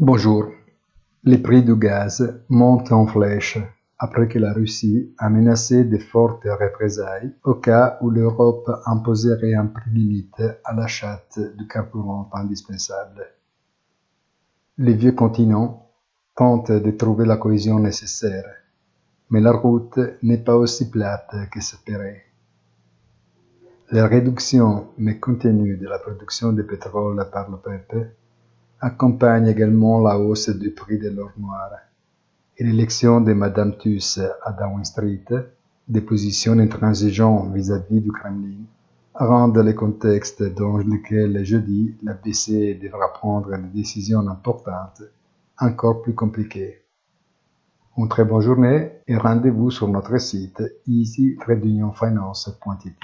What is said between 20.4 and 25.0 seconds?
pas aussi plate que s'espérait. La réduction